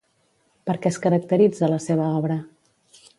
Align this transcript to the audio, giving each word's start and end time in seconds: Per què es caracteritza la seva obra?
Per 0.69 0.75
què 0.85 0.91
es 0.93 0.97
caracteritza 1.03 1.69
la 1.75 1.79
seva 1.89 2.09
obra? 2.23 2.39